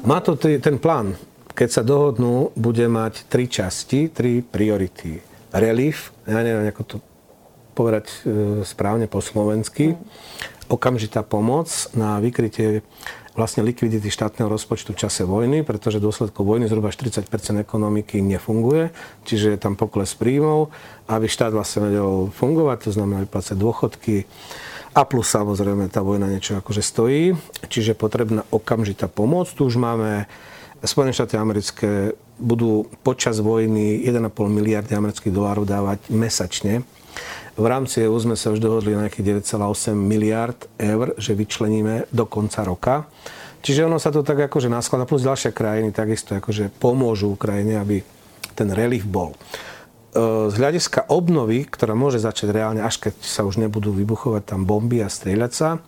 [0.04, 1.16] Má to t- ten plán.
[1.54, 5.22] Keď sa dohodnú, bude mať tri časti, tri priority.
[5.54, 6.96] Relief, ja neviem, ako to
[7.72, 8.16] povedať e,
[8.66, 9.94] správne po slovensky.
[10.68, 12.82] okamžitá pomoc na vykrytie
[13.34, 17.26] vlastne likvidity štátneho rozpočtu v čase vojny, pretože dôsledku vojny zhruba 40%
[17.60, 18.94] ekonomiky nefunguje,
[19.26, 20.70] čiže je tam pokles príjmov,
[21.10, 24.16] aby štát vlastne vedel fungovať, to znamená vyplácať dôchodky,
[24.94, 27.34] a plus samozrejme tá vojna niečo akože stojí,
[27.66, 29.50] čiže potrebná okamžitá pomoc.
[29.50, 30.30] Tu už máme
[30.84, 36.84] Spojené štáty americké budú počas vojny 1,5 miliardy amerických dolárov dávať mesačne
[37.54, 42.26] v rámci EU sme sa už dohodli na nejakých 9,8 miliard eur, že vyčleníme do
[42.26, 42.94] konca roka.
[43.64, 48.02] Čiže ono sa to tak akože naskladá, plus ďalšie krajiny takisto akože pomôžu Ukrajine, aby
[48.52, 49.32] ten relief bol.
[49.32, 49.38] E,
[50.50, 55.00] z hľadiska obnovy, ktorá môže začať reálne, až keď sa už nebudú vybuchovať tam bomby
[55.00, 55.78] a strieľať sa, e,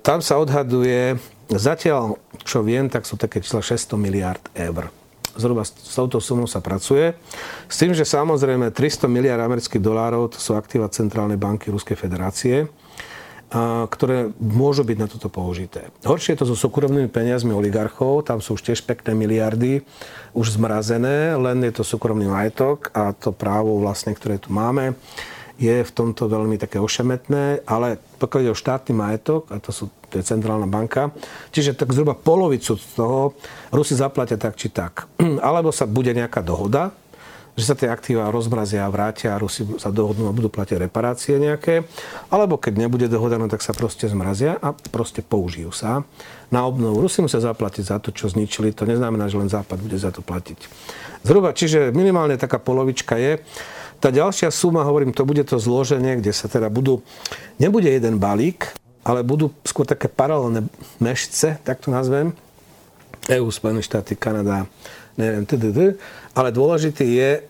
[0.00, 1.20] tam sa odhaduje,
[1.52, 4.88] zatiaľ čo viem, tak sú také čísla 600 miliard eur
[5.38, 7.14] zhruba s touto sumou sa pracuje.
[7.70, 12.66] S tým, že samozrejme 300 miliard amerických dolárov to sú aktíva Centrálnej banky Ruskej federácie,
[13.48, 15.88] a, ktoré môžu byť na toto použité.
[16.04, 19.86] Horšie je to so súkromnými peniazmi oligarchov, tam sú už tiež pekné miliardy,
[20.36, 24.98] už zmrazené, len je to súkromný majetok a to právo vlastne, ktoré tu máme,
[25.58, 29.90] je v tomto veľmi také ošemetné, ale pokiaľ ide o štátny majetok, a to, sú,
[30.08, 31.12] to je centrálna banka,
[31.52, 33.36] čiže tak zhruba polovicu z toho
[33.68, 35.04] Rusi zaplatia tak či tak.
[35.48, 36.90] Alebo sa bude nejaká dohoda,
[37.58, 41.42] že sa tie aktíva rozmrazia a vrátia a Rusi sa dohodnú a budú platiť reparácie
[41.42, 41.82] nejaké.
[42.30, 46.06] Alebo keď nebude dohoda, no tak sa proste zmrazia a proste použijú sa
[46.54, 47.02] na obnovu.
[47.02, 48.70] Rusi musia zaplatiť za to, čo zničili.
[48.78, 50.70] To neznamená, že len Západ bude za to platiť.
[51.26, 53.42] Zhruba, čiže minimálne taká polovička je.
[53.98, 57.02] Tá ďalšia suma, hovorím, to bude to zloženie, kde sa teda budú,
[57.58, 58.70] nebude jeden balík,
[59.08, 60.68] ale budú skôr také paralelné
[61.00, 62.36] mešce, tak to nazvem.
[63.32, 64.68] EU, Spojené štáty, Kanada,
[65.16, 65.96] neviem, tdd.
[66.36, 67.42] Ale dôležitý je e,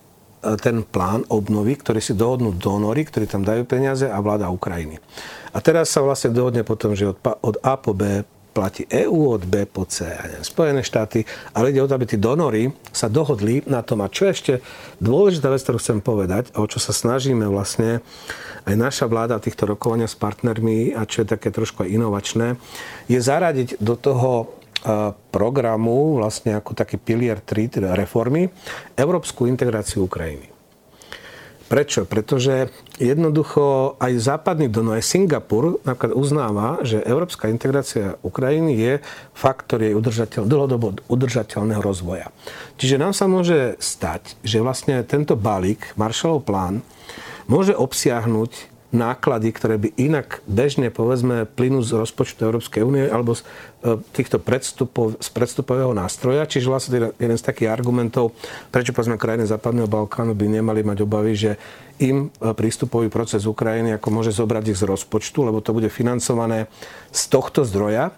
[0.63, 5.03] ten plán obnovy, ktorý si dohodnú donory, ktorí tam dajú peniaze a vláda Ukrajiny.
[5.51, 8.23] A teraz sa vlastne dohodne potom, že od, A po B
[8.59, 11.23] platí EU od B po C, a neviem, Spojené štáty,
[11.55, 14.03] ale ide o to, aby tí donory sa dohodli na tom.
[14.03, 14.55] A čo je ešte
[14.99, 18.03] dôležitá vec, ktorú chcem povedať, o čo sa snažíme vlastne
[18.67, 22.59] aj naša vláda týchto rokovania s partnermi, a čo je také trošku inovačné,
[23.07, 24.51] je zaradiť do toho
[25.31, 28.51] programu, vlastne ako taký pilier 3, teda reformy,
[28.99, 30.58] európsku integráciu Ukrajiny.
[31.69, 32.09] Prečo?
[32.09, 38.93] Pretože jednoducho aj západný donor, aj Singapur napríklad uznáva, že európska integrácia Ukrajiny je
[39.37, 42.33] faktor jej udržateľ, dlhodobo udržateľného rozvoja.
[42.81, 46.81] Čiže nám sa môže stať, že vlastne tento balík, Marshallov plán,
[47.45, 53.45] môže obsiahnuť náklady, ktoré by inak bežne, povedzme, plynú z rozpočtu Európskej únie alebo z
[53.85, 56.49] e, týchto predstupov, z predstupového nástroja.
[56.49, 58.33] Čiže vlastne jeden z takých argumentov,
[58.73, 61.61] prečo povedzme krajiny Západného Balkánu by nemali mať obavy, že
[62.01, 66.73] im e, prístupový proces Ukrajiny ako môže zobrať ich z rozpočtu, lebo to bude financované
[67.13, 68.17] z tohto zdroja.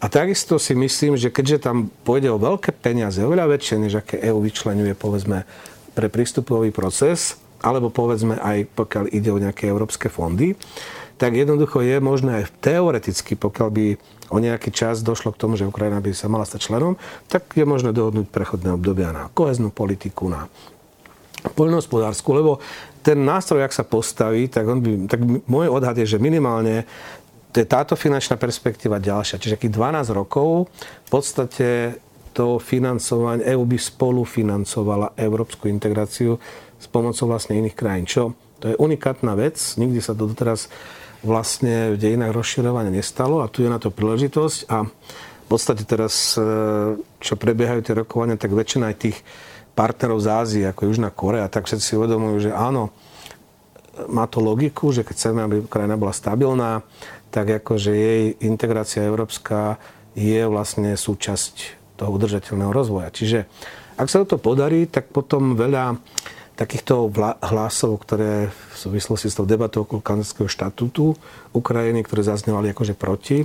[0.00, 4.16] A takisto si myslím, že keďže tam pôjde o veľké peniaze, oveľa väčšie, než aké
[4.32, 5.44] EU vyčlenuje, povedzme,
[5.96, 10.56] pre prístupový proces, alebo povedzme aj pokiaľ ide o nejaké európske fondy,
[11.16, 13.86] tak jednoducho je možné aj teoreticky, pokiaľ by
[14.28, 17.64] o nejaký čas došlo k tomu, že Ukrajina by sa mala stať členom, tak je
[17.64, 20.50] možné dohodnúť prechodné obdobia na koheznú politiku, na
[21.56, 22.52] poľnohospodárskú, lebo
[23.06, 26.82] ten nástroj, ak sa postaví, tak, on by, tak môj odhad je, že minimálne
[27.54, 29.40] to je táto finančná perspektíva ďalšia.
[29.40, 31.96] Čiže akých 12 rokov v podstate
[32.36, 36.36] to financovanie, EU by spolufinancovala európsku integráciu
[36.80, 38.06] s pomocou vlastne iných krajín.
[38.08, 38.36] Čo?
[38.60, 40.72] To je unikátna vec, nikdy sa to doteraz
[41.24, 46.34] vlastne v dejinách rozširovania nestalo a tu je na to príležitosť a v podstate teraz,
[46.34, 46.42] e,
[47.22, 49.18] čo prebiehajú tie rokovania, tak väčšina aj tých
[49.78, 52.90] partnerov z Ázie, ako Južná Korea, tak všetci uvedomujú, že áno,
[54.08, 56.84] má to logiku, že keď chceme, aby krajina bola stabilná,
[57.30, 59.80] tak akože jej integrácia európska
[60.16, 61.54] je vlastne súčasť
[62.00, 63.12] toho udržateľného rozvoja.
[63.12, 63.44] Čiže
[63.96, 65.96] ak sa to podarí, tak potom veľa
[66.56, 67.12] takýchto
[67.44, 71.12] hlasov, ktoré v súvislosti s tou debatou okolo kanadského štatútu
[71.52, 73.44] Ukrajiny, ktoré zaznevali akože proti.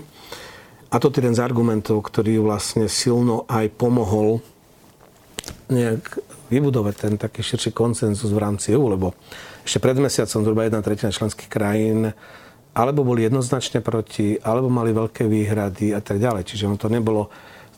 [0.92, 4.40] A to je jeden z argumentov, ktorý vlastne silno aj pomohol
[5.68, 9.16] nejak vybudovať ten taký širší koncenzus v rámci EU, lebo
[9.64, 12.12] ešte pred mesiacom zhruba jedna tretina členských krajín
[12.72, 16.48] alebo boli jednoznačne proti, alebo mali veľké výhrady a tak ďalej.
[16.48, 17.28] Čiže ono to nebolo,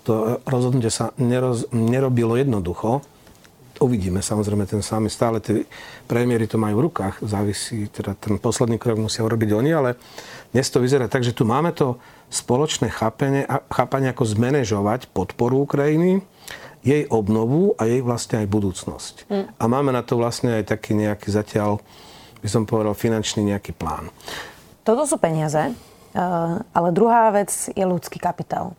[0.05, 3.01] to rozhodnutie sa neroz, nerobilo jednoducho
[3.83, 5.67] uvidíme samozrejme ten samý, stále tie
[6.07, 9.99] premiéry to majú v rukách, závisí, teda ten posledný krok musia urobiť oni, ale
[10.55, 11.99] dnes to vyzerá tak, že tu máme to
[12.31, 16.23] spoločné chápanie, chápanie ako zmanéžovať podporu Ukrajiny,
[16.83, 19.15] jej obnovu a jej vlastne aj budúcnosť.
[19.31, 19.45] Mm.
[19.55, 21.79] A máme na to vlastne aj taký nejaký zatiaľ,
[22.43, 24.11] by som povedal, finančný nejaký plán.
[24.83, 25.71] Toto sú peniaze,
[26.75, 28.75] ale druhá vec je ľudský kapitál.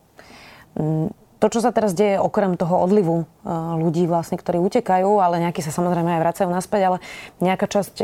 [1.45, 3.29] Mm, to, čo sa teraz deje, okrem toho odlivu
[3.77, 6.99] ľudí, vlastne, ktorí utekajú, ale nejakí sa samozrejme aj vracajú naspäť, ale
[7.45, 8.01] nejaká časť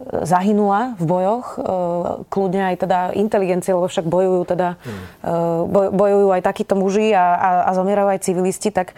[0.00, 1.46] zahynula v bojoch,
[2.32, 5.68] kľudne aj teda inteligencie, lebo však bojujú teda, hmm.
[5.92, 8.96] bojujú aj takíto muži a, a, a zomierajú aj civilisti, tak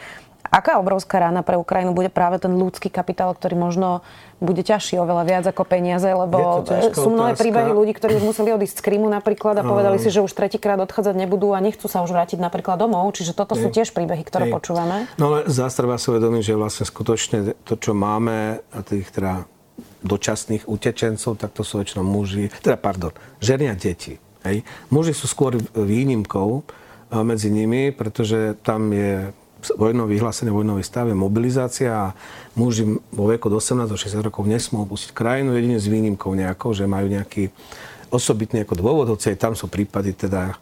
[0.52, 4.04] aká obrovská rána pre Ukrajinu bude práve ten ľudský kapitál, ktorý možno
[4.42, 8.82] bude ťažší oveľa viac ako peniaze, lebo sú mnohé príbehy ľudí, ktorí už museli odísť
[8.82, 12.12] z Krymu napríklad a povedali si, že už tretíkrát odchádzať nebudú a nechcú sa už
[12.12, 13.16] vrátiť napríklad domov.
[13.16, 14.54] Čiže toto sú tiež príbehy, ktoré Nie.
[14.54, 15.08] počúvame.
[15.16, 19.48] No ale zás treba si uvedomiť, že vlastne skutočne to, čo máme, a tých teda
[20.02, 24.18] dočasných utečencov, tak to sú väčšinou muži, teda pardon, ženy a deti.
[24.42, 24.66] Hej.
[24.90, 26.66] Muži sú skôr výnimkou
[27.22, 29.30] medzi nimi, pretože tam je
[29.78, 32.06] vojnový vyhlásenie vojnový stav je mobilizácia a
[32.58, 36.74] muži vo veku do 18 do 60 rokov nesmú opustiť krajinu, jedine s výnimkou nejakou,
[36.74, 37.54] že majú nejaký
[38.12, 40.58] osobitný ako dôvod, hoci aj tam sú prípady teda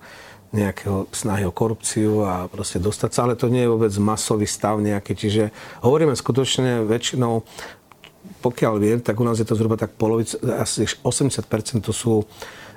[0.50, 4.82] nejakého snahy o korupciu a proste dostať sa, ale to nie je vôbec masový stav
[4.82, 7.46] nejaký, čiže hovoríme skutočne väčšinou,
[8.42, 12.26] pokiaľ viem, tak u nás je to zhruba tak polovica, asi 80% to sú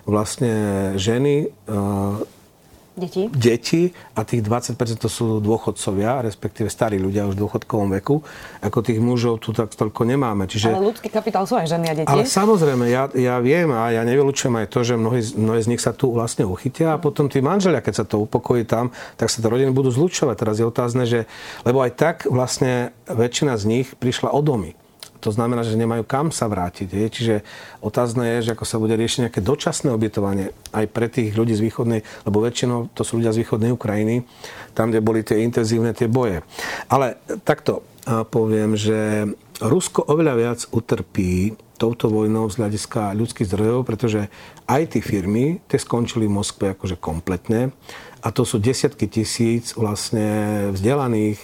[0.05, 0.53] vlastne
[1.01, 1.49] ženy,
[2.93, 3.25] Deti?
[3.33, 8.21] Deti a tých 20% to sú dôchodcovia, respektíve starí ľudia už v dôchodkovom veku.
[8.61, 10.45] Ako tých mužov tu tak toľko nemáme.
[10.45, 10.69] Čiže...
[10.69, 12.09] Ale ľudský kapitál sú aj ženy a deti.
[12.13, 15.81] Ale samozrejme, ja, ja viem a ja nevylučujem aj to, že mnohí, mnohí z nich
[15.81, 19.41] sa tu vlastne uchytia a potom tí manželia, keď sa to upokojí tam, tak sa
[19.41, 20.35] to rodiny budú zlučovať.
[20.37, 21.25] Teraz je otázne, že...
[21.65, 24.77] Lebo aj tak vlastne väčšina z nich prišla o domy.
[25.23, 26.87] To znamená, že nemajú kam sa vrátiť.
[26.91, 27.05] Je.
[27.07, 27.35] Čiže
[27.79, 31.63] otázne je, že ako sa bude riešiť nejaké dočasné obytovanie aj pre tých ľudí z
[31.63, 34.27] východnej, lebo väčšinou to sú ľudia z východnej Ukrajiny,
[34.75, 36.43] tam, kde boli tie intenzívne tie boje.
[36.91, 39.31] Ale takto poviem, že
[39.63, 44.27] Rusko oveľa viac utrpí touto vojnou z hľadiska ľudských zdrojov, pretože
[44.67, 47.71] aj tie firmy, tie skončili v Moskve akože kompletne
[48.23, 51.39] a to sú desiatky tisíc vlastne vzdelaných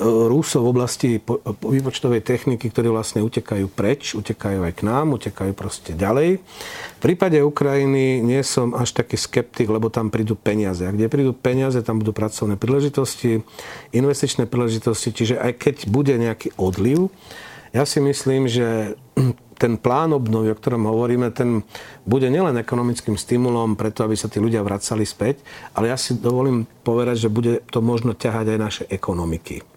[0.00, 1.10] Rúsov v oblasti
[1.60, 6.40] výpočtovej techniky, ktorí vlastne utekajú preč, utekajú aj k nám, utekajú proste ďalej.
[6.40, 10.88] V prípade Ukrajiny nie som až taký skeptik, lebo tam prídu peniaze.
[10.88, 13.44] A kde prídu peniaze, tam budú pracovné príležitosti,
[13.92, 17.12] investičné príležitosti, čiže aj keď bude nejaký odliv,
[17.76, 18.96] ja si myslím, že
[19.62, 21.68] ten plán obnovy, o ktorom hovoríme, ten
[22.08, 25.44] bude nielen ekonomickým stimulom preto, aby sa tí ľudia vracali späť,
[25.76, 29.71] ale ja si dovolím povedať, že bude to možno ťahať aj naše ekonomiky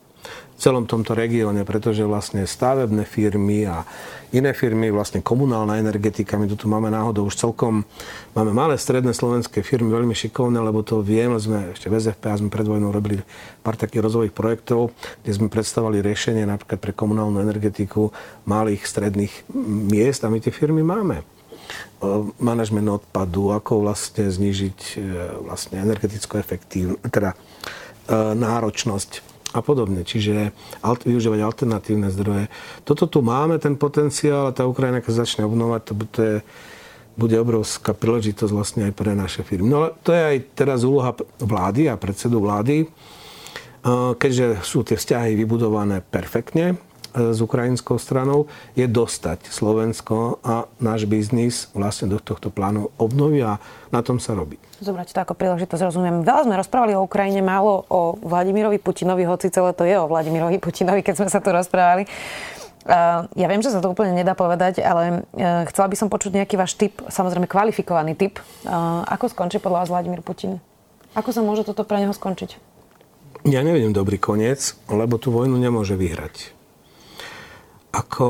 [0.55, 3.83] celom tomto regióne, pretože vlastne stavebné firmy a
[4.31, 7.83] iné firmy, vlastne komunálna energetika, my tu máme náhodou už celkom,
[8.31, 12.39] máme malé stredné slovenské firmy, veľmi šikovné, lebo to viem, sme ešte v SFP a
[12.39, 13.19] sme pred vojnou robili
[13.63, 18.15] pár takých rozvojových projektov, kde sme predstavovali riešenie napríklad pre komunálnu energetiku
[18.47, 19.33] malých stredných
[19.91, 21.23] miest a my tie firmy máme.
[22.39, 24.97] Manažment odpadu, ako vlastne znižiť e,
[25.41, 27.37] vlastne energetickú efektív, teda e,
[28.13, 30.03] náročnosť a podobne.
[30.03, 30.51] Čiže
[30.83, 32.51] alt, využívať alternatívne zdroje.
[32.83, 36.35] Toto tu máme, ten potenciál, a tá Ukrajina, keď začne obnovať, to, to je,
[37.15, 39.71] bude obrovská príležitosť vlastne aj pre naše firmy.
[39.71, 42.91] No ale to je aj teraz úloha vlády a predsedu vlády,
[44.19, 46.75] keďže sú tie vzťahy vybudované perfektne,
[47.15, 53.55] s ukrajinskou stranou, je dostať Slovensko a náš biznis vlastne do tohto plánu obnovy a
[53.87, 54.59] na tom sa robí.
[54.85, 56.21] Zobrať to ako príležitosť, rozumiem.
[56.21, 60.61] Veľa sme rozprávali o Ukrajine, málo o Vladimirovi Putinovi, hoci celé to je o Vladimirovi
[60.61, 62.05] Putinovi, keď sme sa tu rozprávali.
[63.33, 66.53] Ja viem, že sa to úplne nedá povedať, ale e, chcela by som počuť nejaký
[66.53, 68.37] váš typ, samozrejme kvalifikovaný typ.
[69.09, 70.61] Ako skončí podľa vás Vladimír Putin?
[71.17, 72.61] Ako sa môže toto pre neho skončiť?
[73.49, 76.53] Ja nevidím dobrý koniec, lebo tú vojnu nemôže vyhrať
[77.95, 78.27] ako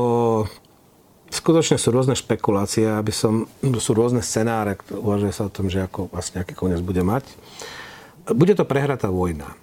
[1.30, 6.10] skutočne sú rôzne špekulácie, aby som, sú rôzne scenáre, uvažuje sa o tom, že ako
[6.10, 7.26] vlastne aký koniec bude mať.
[8.34, 9.54] Bude to prehratá vojna.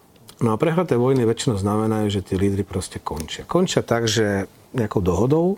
[0.43, 3.47] No a prehraté vojny väčšinou znamenajú, že tí lídry proste končia.
[3.47, 5.55] Končia tak, že nejakou dohodou,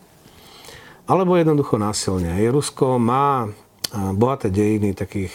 [1.06, 2.34] alebo jednoducho násilne.
[2.50, 3.50] Rusko má
[3.94, 5.34] bohaté dejiny takých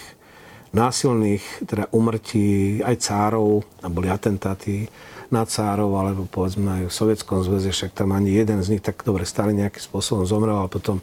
[0.71, 4.87] násilných teda umrtí aj cárov, a boli atentáty
[5.31, 9.03] na cárov, alebo povedzme aj v Sovietskom zväze, však tam ani jeden z nich tak
[9.07, 10.99] dobre stále nejakým spôsobom zomrel, ale potom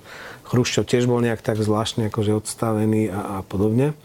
[0.47, 3.95] Chruščov tiež bol nejak tak zvláštne akože odstavený a, a podobne.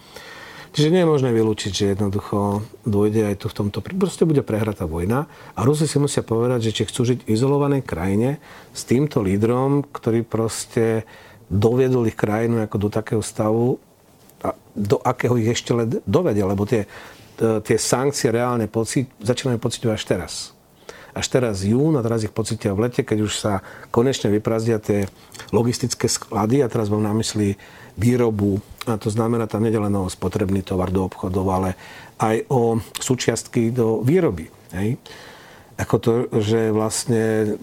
[0.73, 3.85] Čiže nie je možné vylúčiť, že jednoducho dôjde aj tu v tomto...
[3.85, 7.85] Proste bude prehratá vojna a Rusi si musia povedať, že či chcú žiť v izolovanej
[7.85, 8.41] krajine
[8.73, 11.05] s týmto lídrom, ktorý proste
[11.53, 13.77] doviedol ich krajinu ako do takého stavu,
[14.43, 15.71] a do akého ich ešte
[16.09, 16.91] dovedel, lebo tie
[17.43, 20.33] tie sankcie reálne pocit, začíname pocitovať až teraz.
[21.13, 23.53] až teraz jún a teraz ich pocitia v lete, keď už sa
[23.93, 25.05] konečne vyprazdia tie
[25.53, 27.61] logistické sklady a teraz mám na mysli
[28.01, 31.77] výrobu, a to znamená tam nedelen o spotrebný tovar do obchodov, ale
[32.17, 34.49] aj o súčiastky do výroby.
[34.73, 34.97] Hej?
[35.77, 37.55] Ako to, že vlastne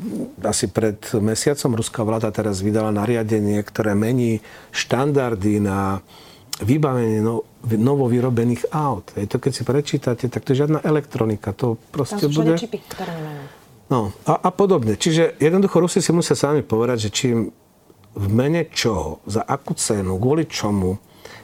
[0.46, 6.06] asi pred mesiacom ruská vláda teraz vydala nariadenie, ktoré mení štandardy na
[6.62, 9.12] vybavenie no, novo vyrobených aut.
[9.20, 11.52] Je to keď si prečítate, tak to je žiadna elektronika.
[11.60, 12.56] To proste Tam sú bude...
[12.56, 13.44] čipy, ktoré nemajú.
[13.90, 14.96] No a, a podobne.
[14.96, 17.38] Čiže jednoducho Rusi si musia sami povedať, že čím
[18.14, 20.98] v mene čoho, za akú cenu, kvôli čomu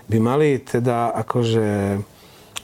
[0.06, 1.98] by mali teda akože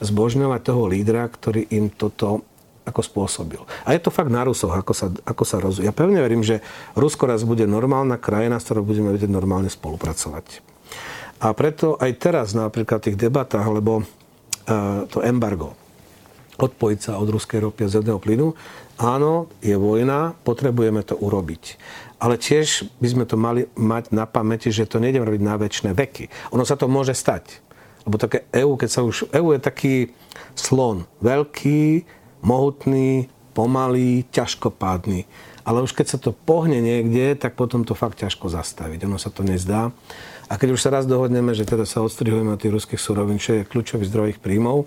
[0.02, 2.46] zbožňovať toho lídra, ktorý im toto
[2.82, 3.62] ako spôsobil.
[3.86, 5.90] A je to fakt na Rusoch, ako sa, ako sa rozvíja.
[5.90, 6.62] Ja pevne verím, že
[6.98, 10.71] Rusko raz bude normálna krajina, s ktorou budeme vedieť normálne spolupracovať.
[11.42, 15.74] A preto aj teraz napríklad v tých debatách, lebo uh, to embargo,
[16.62, 18.54] odpojiť sa od ruskej ropy a zemného plynu,
[19.02, 21.80] áno, je vojna, potrebujeme to urobiť.
[22.22, 25.90] Ale tiež by sme to mali mať na pamäti, že to nejdem robiť na väčšie
[25.90, 26.54] veky.
[26.54, 27.58] Ono sa to môže stať.
[28.06, 29.26] Lebo také EU, keď sa už...
[29.34, 29.94] EU je taký
[30.54, 31.10] slon.
[31.18, 32.06] Veľký,
[32.46, 35.26] mohutný, pomalý, ťažkopádny.
[35.62, 39.06] Ale už keď sa to pohne niekde, tak potom to fakt ťažko zastaviť.
[39.06, 39.94] Ono sa to nezdá.
[40.52, 43.56] A keď už sa raz dohodneme, že teda sa odstrihujeme od tých ruských surovín, čo
[43.56, 44.84] je kľúčový zdroj ich príjmov,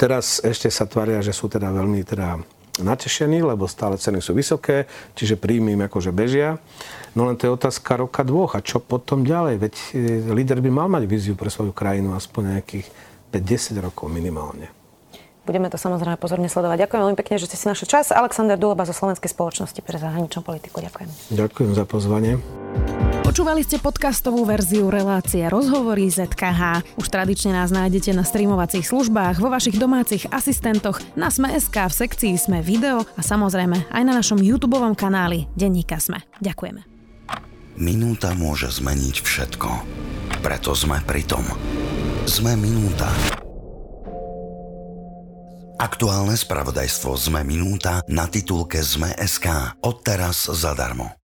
[0.00, 2.40] teraz ešte sa tvária, že sú teda veľmi teda
[2.80, 6.56] natešení, lebo stále ceny sú vysoké, čiže príjmy im akože bežia.
[7.12, 8.56] No len to je otázka roka dvoch.
[8.56, 9.54] A čo potom ďalej?
[9.60, 9.86] Veď e,
[10.32, 12.88] líder by mal mať víziu pre svoju krajinu aspoň nejakých
[13.30, 14.72] 5-10 rokov minimálne.
[15.44, 16.88] Budeme to samozrejme pozorne sledovať.
[16.88, 18.08] Ďakujem veľmi pekne, že ste si našli čas.
[18.10, 20.80] Alexander Duleba zo Slovenskej spoločnosti pre zahraničnú politiku.
[20.80, 21.36] Ďakujem.
[21.36, 22.40] Ďakujem za pozvanie.
[23.24, 26.96] Počúvali ste podcastovú verziu relácie Rozhovory ZKH.
[26.96, 32.34] Už tradične nás nájdete na streamovacích službách, vo vašich domácich asistentoch, na Sme.sk, v sekcii
[32.38, 36.24] Sme video a samozrejme aj na našom YouTube kanáli Denníka Sme.
[36.40, 36.86] Ďakujeme.
[37.74, 39.70] Minúta môže zmeniť všetko.
[40.46, 41.42] Preto sme pri tom.
[42.30, 43.10] Sme minúta.
[45.74, 49.74] Aktuálne spravodajstvo Zme Minúta na titulke Zme.sk.
[49.82, 51.23] Odteraz zadarmo.